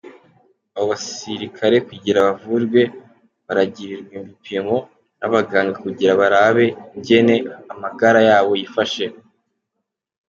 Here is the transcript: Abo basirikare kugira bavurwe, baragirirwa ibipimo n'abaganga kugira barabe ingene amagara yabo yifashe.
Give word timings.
Abo 0.75 0.85
basirikare 0.91 1.77
kugira 1.87 2.19
bavurwe, 2.27 2.81
baragirirwa 3.45 4.13
ibipimo 4.19 4.77
n'abaganga 5.19 5.75
kugira 5.83 6.11
barabe 6.21 6.65
ingene 6.95 7.35
amagara 7.73 8.19
yabo 8.29 8.51
yifashe. 8.59 9.05